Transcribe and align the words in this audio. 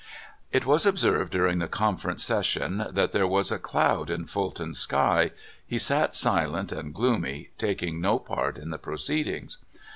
It 0.51 0.65
was 0.65 0.87
observed 0.87 1.31
during 1.31 1.59
the 1.59 1.67
Conference 1.67 2.23
session 2.23 2.87
that 2.89 3.11
there 3.11 3.27
was 3.27 3.51
a 3.51 3.59
cloud 3.59 4.09
in 4.09 4.25
Fulton's 4.25 4.79
sky— 4.79 5.29
he 5.67 5.77
sat 5.77 6.15
silent 6.15 6.71
and 6.71 6.91
gloomy, 6.91 7.51
taking 7.59 8.01
no 8.01 8.17
part 8.17 8.57
in 8.57 8.71
the 8.71 8.79
proceed 8.79 9.27
ings. 9.27 9.59